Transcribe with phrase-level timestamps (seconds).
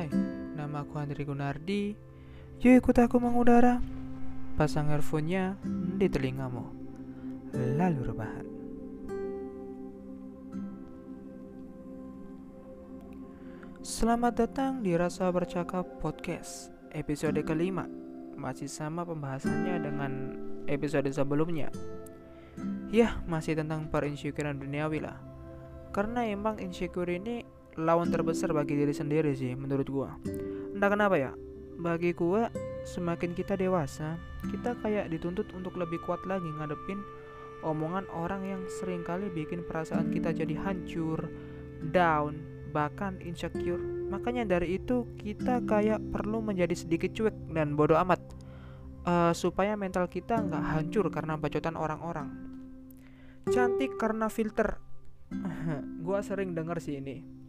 [0.00, 0.08] Hai,
[0.56, 1.92] nama aku Andri Gunardi.
[2.64, 3.84] Yuk ikut aku mengudara.
[4.56, 5.60] Pasang earphone-nya
[6.00, 6.64] di telingamu.
[7.52, 8.46] Lalu rebahan.
[13.84, 17.84] Selamat datang di Rasa Bercakap Podcast Episode kelima
[18.40, 20.12] Masih sama pembahasannya dengan
[20.64, 21.68] episode sebelumnya
[22.88, 25.20] Yah, masih tentang perinsecurean duniawi lah
[25.92, 27.44] Karena emang insecure ini
[27.82, 30.10] lawan terbesar bagi diri sendiri sih menurut gua
[30.76, 31.32] Entah kenapa ya
[31.80, 32.48] Bagi gua
[32.84, 34.16] semakin kita dewasa
[34.48, 37.00] Kita kayak dituntut untuk lebih kuat lagi ngadepin
[37.60, 41.28] omongan orang yang sering kali bikin perasaan kita jadi hancur,
[41.92, 42.40] down,
[42.72, 43.80] bahkan insecure.
[44.10, 48.20] Makanya dari itu kita kayak perlu menjadi sedikit cuek dan bodoh amat
[49.06, 52.28] uh, supaya mental kita nggak hancur karena bacotan orang-orang.
[53.50, 54.78] Cantik karena filter.
[56.06, 57.39] Gua sering denger sih ini.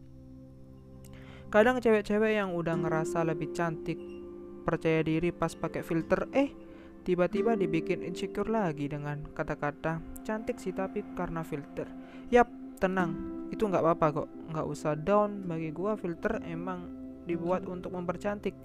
[1.52, 4.00] Kadang cewek-cewek yang udah ngerasa lebih cantik,
[4.64, 6.48] percaya diri pas pakai filter, eh
[7.04, 11.92] tiba-tiba dibikin insecure lagi dengan kata-kata cantik sih tapi karena filter.
[12.32, 12.48] Yap,
[12.80, 13.12] tenang.
[13.52, 14.30] Itu nggak apa-apa kok.
[14.48, 15.44] Nggak usah down.
[15.44, 16.88] Bagi gua filter emang
[17.28, 18.56] dibuat untuk mempercantik.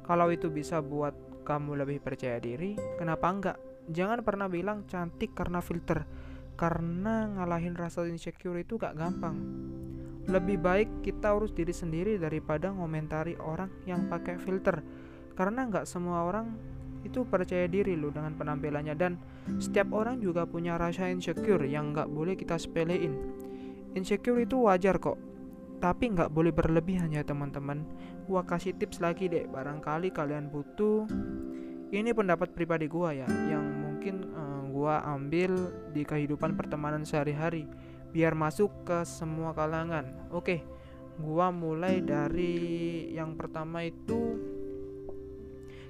[0.00, 1.12] Kalau itu bisa buat
[1.44, 3.56] kamu lebih percaya diri kenapa enggak
[3.92, 6.08] jangan pernah bilang cantik karena filter.
[6.56, 9.36] Karena ngalahin rasa insecure itu gak gampang
[10.30, 14.78] lebih baik kita urus diri sendiri daripada ngomentari orang yang pakai filter
[15.34, 16.54] karena nggak semua orang
[17.02, 19.18] itu percaya diri loh dengan penampilannya dan
[19.58, 23.40] setiap orang juga punya rasa insecure yang nggak boleh kita sepelein
[23.90, 25.18] Insecure itu wajar kok,
[25.82, 27.82] tapi nggak boleh berlebihan ya teman-teman.
[28.30, 31.10] Gua kasih tips lagi deh, barangkali kalian butuh.
[31.90, 37.66] Ini pendapat pribadi gua ya, yang mungkin uh, gua ambil di kehidupan pertemanan sehari-hari,
[38.10, 40.30] biar masuk ke semua kalangan.
[40.34, 40.62] Oke,
[41.18, 44.38] gua mulai dari yang pertama itu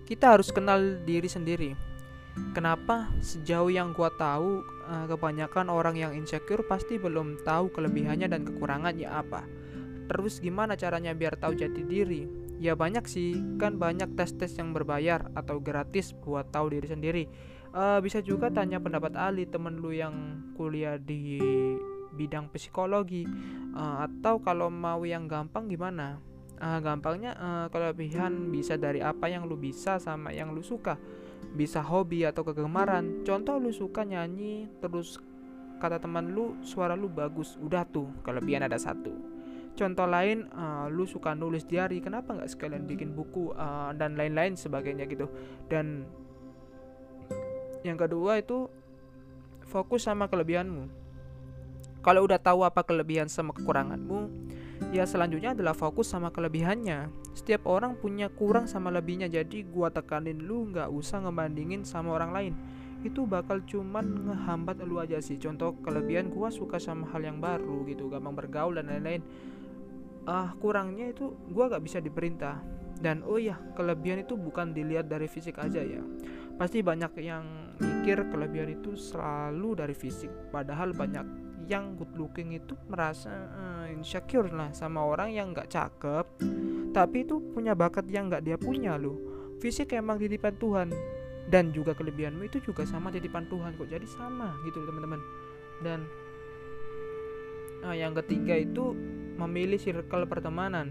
[0.04, 1.90] kita harus kenal diri sendiri
[2.50, 8.42] Kenapa sejauh yang gua tahu uh, kebanyakan orang yang insecure pasti belum tahu kelebihannya dan
[8.42, 9.46] kekurangannya apa.
[10.10, 12.26] Terus gimana caranya biar tahu jati diri?
[12.58, 17.24] Ya banyak sih, kan banyak tes-tes yang berbayar atau gratis buat tahu diri sendiri.
[17.70, 21.38] Uh, bisa juga tanya pendapat ahli temen lu yang kuliah di
[22.14, 23.26] bidang psikologi.
[23.74, 26.18] Uh, atau kalau mau yang gampang gimana?
[26.60, 31.00] Uh, gampangnya uh, kelebihan bisa dari apa yang lu bisa sama yang lu suka.
[31.56, 33.24] Bisa hobi atau kegemaran.
[33.24, 35.16] Contoh lu suka nyanyi terus
[35.80, 37.56] kata teman lu suara lu bagus.
[37.56, 39.10] Udah tuh kelebihan ada satu.
[39.72, 44.52] Contoh lain uh, lu suka nulis diary kenapa nggak sekalian bikin buku uh, dan lain-lain
[44.58, 45.30] sebagainya gitu?
[45.72, 46.04] Dan
[47.80, 48.68] yang kedua itu
[49.64, 50.99] fokus sama kelebihanmu
[52.00, 54.50] kalau udah tahu apa kelebihan sama kekuranganmu
[54.90, 57.12] ya selanjutnya adalah fokus sama kelebihannya.
[57.36, 62.32] Setiap orang punya kurang sama lebihnya jadi gua tekanin lu nggak usah ngebandingin sama orang
[62.32, 62.54] lain.
[63.04, 65.36] Itu bakal cuman ngehambat lu aja sih.
[65.36, 69.22] Contoh kelebihan gua suka sama hal yang baru gitu gampang bergaul dan lain-lain.
[70.24, 72.60] Ah uh, kurangnya itu gua gak bisa diperintah.
[73.00, 76.04] Dan oh ya kelebihan itu bukan dilihat dari fisik aja ya.
[76.60, 82.74] Pasti banyak yang mikir kelebihan itu selalu dari fisik padahal banyak yang good looking itu
[82.90, 86.26] merasa uh, insecure lah sama orang yang nggak cakep.
[86.90, 89.14] Tapi itu punya bakat yang nggak dia punya loh.
[89.62, 90.90] Fisik emang titipan Tuhan.
[91.46, 93.86] Dan juga kelebihanmu itu juga sama titipan Tuhan kok.
[93.86, 95.22] Jadi sama gitu teman-teman.
[95.78, 96.10] Dan
[97.86, 98.90] uh, yang ketiga itu
[99.38, 100.90] memilih circle pertemanan.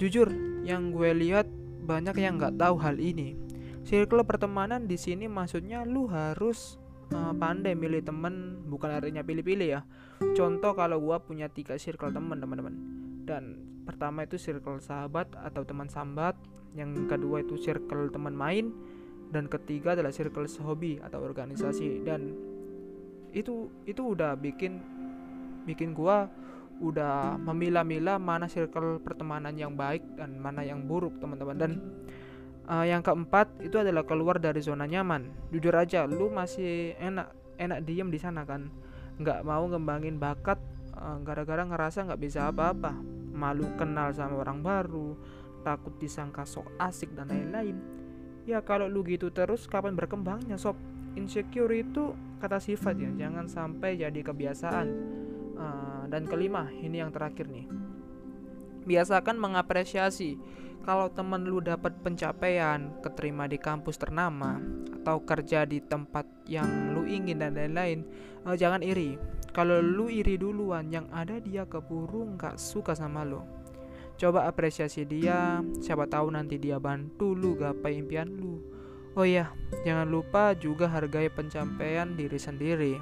[0.00, 0.32] Jujur
[0.64, 1.44] yang gue lihat
[1.84, 3.36] banyak yang nggak tahu hal ini.
[3.84, 6.77] Circle pertemanan di sini maksudnya lu harus
[7.14, 9.80] uh, pandai milih temen bukan artinya pilih-pilih ya.
[10.34, 12.74] Contoh kalau gua punya tiga circle temen teman-teman.
[13.24, 16.36] Dan pertama itu circle sahabat atau teman sambat
[16.76, 18.72] yang kedua itu circle teman main
[19.32, 22.04] dan ketiga adalah circle hobi atau organisasi.
[22.04, 22.32] Dan
[23.32, 24.80] itu itu udah bikin
[25.68, 26.28] bikin gua
[26.78, 31.56] udah memilah-milah mana circle pertemanan yang baik dan mana yang buruk teman-teman.
[31.58, 31.72] Dan
[32.68, 35.32] uh, yang keempat itu adalah keluar dari zona nyaman.
[35.48, 38.68] Jujur aja lu masih enak enak diem di sana kan.
[39.18, 40.60] Nggak mau ngembangin bakat
[40.94, 42.92] uh, gara-gara ngerasa nggak bisa apa-apa.
[43.32, 45.16] Malu kenal sama orang baru
[45.64, 47.76] takut disangka sok asik dan lain-lain.
[48.46, 50.76] Ya kalau lu gitu terus kapan berkembangnya sob?
[51.16, 54.86] Insecure itu kata sifat ya jangan sampai jadi kebiasaan.
[55.58, 57.66] Uh, dan kelima ini yang terakhir nih.
[58.86, 60.38] Biasakan mengapresiasi
[60.88, 64.56] kalau temen lu dapat pencapaian, keterima di kampus ternama,
[64.96, 68.08] atau kerja di tempat yang lu ingin dan lain-lain,
[68.48, 69.20] uh, jangan iri.
[69.52, 73.44] Kalau lu iri duluan, yang ada dia keburu nggak suka sama lu.
[74.16, 78.56] Coba apresiasi dia, siapa tahu nanti dia bantu lu gapai impian lu.
[79.12, 79.52] Oh iya,
[79.84, 82.94] jangan lupa juga hargai pencapaian diri sendiri.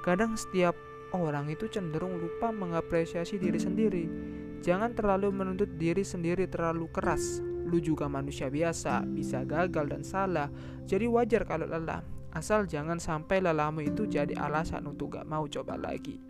[0.00, 0.72] Kadang setiap
[1.12, 4.04] orang itu cenderung lupa mengapresiasi diri sendiri.
[4.60, 7.40] Jangan terlalu menuntut diri sendiri terlalu keras.
[7.42, 10.48] Lu juga manusia biasa, bisa gagal dan salah.
[10.84, 12.04] Jadi wajar kalau lelah.
[12.30, 16.20] Asal jangan sampai lelahmu itu jadi alasan untuk gak mau coba lagi.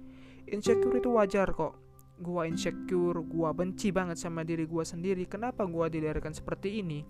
[0.49, 1.91] Insecure itu wajar kok
[2.21, 5.25] gua insecure, gua benci banget sama diri gua sendiri.
[5.25, 7.01] Kenapa gua dilahirkan seperti ini?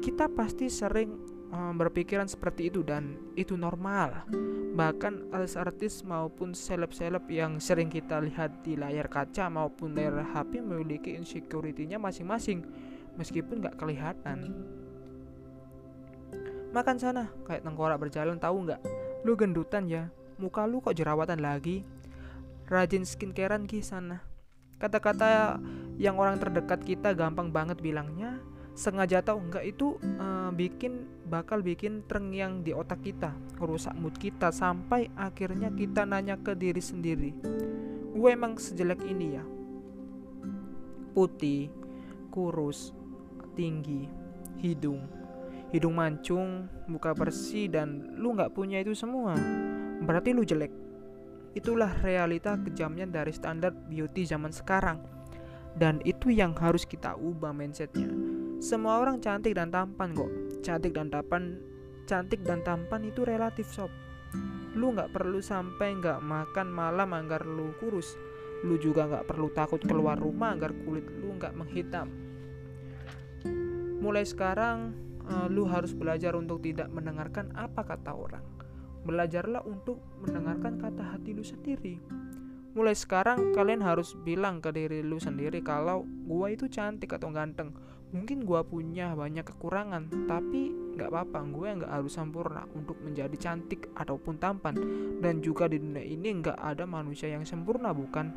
[0.00, 4.26] Kita pasti sering um, berpikiran seperti itu dan itu normal.
[4.78, 11.18] Bahkan artis-artis maupun seleb-seleb yang sering kita lihat di layar kaca maupun layar HP memiliki
[11.18, 12.62] insecurity-nya masing-masing
[13.18, 14.54] meskipun nggak kelihatan.
[16.68, 18.80] Makan sana, kayak tengkorak berjalan tahu nggak?
[19.24, 21.82] Lu gendutan ya, muka lu kok jerawatan lagi?
[22.68, 24.20] Rajin skincarean ki sana.
[24.78, 25.58] Kata-kata
[25.98, 28.38] yang orang terdekat kita gampang banget bilangnya
[28.78, 34.54] sengaja atau enggak itu uh, bikin bakal bikin yang di otak kita, rusak mood kita
[34.54, 37.34] sampai akhirnya kita nanya ke diri sendiri.
[38.14, 39.44] Gue emang sejelek ini ya.
[41.10, 41.74] Putih,
[42.30, 42.94] kurus,
[43.58, 44.06] tinggi,
[44.62, 45.10] hidung,
[45.74, 49.34] hidung mancung, muka bersih dan lu nggak punya itu semua.
[50.06, 50.70] Berarti lu jelek.
[51.58, 55.02] Itulah realita kejamnya dari standar beauty zaman sekarang.
[55.74, 58.27] Dan itu yang harus kita ubah mindsetnya.
[58.58, 60.30] Semua orang cantik dan tampan kok.
[60.66, 61.62] Cantik dan tampan,
[62.10, 63.90] cantik dan tampan itu relatif sob.
[64.74, 68.18] Lu nggak perlu sampai nggak makan malam agar lu kurus.
[68.66, 72.10] Lu juga nggak perlu takut keluar rumah agar kulit lu nggak menghitam.
[74.02, 74.94] Mulai sekarang,
[75.30, 78.58] uh, lu harus belajar untuk tidak mendengarkan apa kata orang
[79.08, 81.96] belajarlah untuk mendengarkan kata hati lu sendiri.
[82.76, 87.72] Mulai sekarang kalian harus bilang ke diri lu sendiri kalau gua itu cantik atau ganteng.
[88.08, 93.92] Mungkin gua punya banyak kekurangan, tapi nggak apa-apa, gue nggak harus sempurna untuk menjadi cantik
[93.92, 94.74] ataupun tampan.
[95.20, 98.32] Dan juga di dunia ini nggak ada manusia yang sempurna, bukan?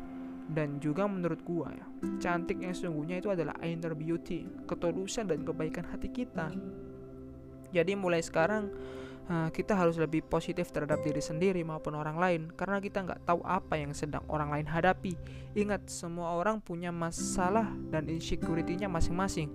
[0.52, 1.86] Dan juga menurut gua ya,
[2.20, 6.52] cantik yang sesungguhnya itu adalah inner beauty, ketulusan dan kebaikan hati kita.
[7.72, 8.68] Jadi mulai sekarang
[9.28, 13.40] uh, kita harus lebih positif terhadap diri sendiri maupun orang lain karena kita nggak tahu
[13.44, 15.14] apa yang sedang orang lain hadapi.
[15.52, 19.52] Ingat, semua orang punya masalah dan insecurity-nya masing-masing.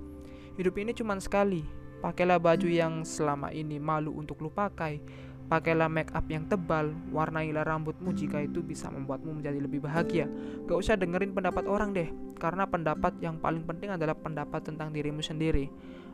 [0.55, 1.65] Hidup ini cuma sekali.
[1.97, 5.01] Pakailah baju yang selama ini malu untuk lu pakai.
[5.47, 10.27] Pakailah make up yang tebal, warnailah rambutmu jika itu bisa membuatmu menjadi lebih bahagia.
[10.67, 15.23] Gak usah dengerin pendapat orang deh, karena pendapat yang paling penting adalah pendapat tentang dirimu
[15.23, 15.71] sendiri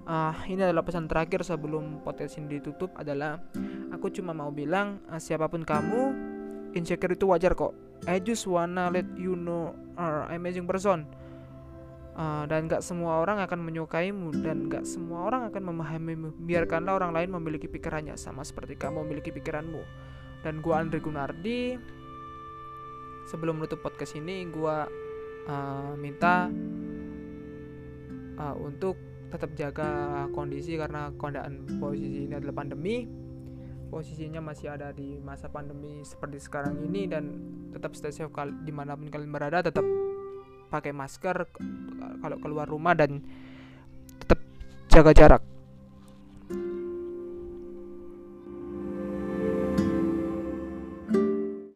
[0.07, 3.39] uh, ini adalah pesan terakhir sebelum podcast ini ditutup adalah
[3.91, 6.01] aku cuma mau bilang uh, siapa pun kamu
[6.73, 7.73] insecure itu wajar kok.
[8.03, 11.07] I just wanna let you know are amazing person.
[12.13, 16.29] Uh, dan gak semua orang akan menyukaimu dan gak semua orang akan memahamimu.
[16.45, 19.81] Biarkanlah orang lain memiliki pikirannya sama seperti kamu memiliki pikiranmu.
[20.45, 21.73] Dan gua Andri Gunardi
[23.31, 24.85] sebelum menutup podcast ini gua
[25.49, 26.53] uh, minta
[28.37, 29.89] uh, untuk tetap jaga
[30.29, 33.09] kondisi karena keadaan posisi ini adalah pandemi.
[33.89, 37.37] Posisinya masih ada di masa pandemi seperti sekarang ini dan
[37.73, 39.85] tetap stay safe kal di mana pun kalian berada tetap
[40.69, 41.45] pakai masker
[42.21, 43.21] kalau keluar rumah dan
[44.17, 44.41] tetap
[44.89, 45.52] jaga jarak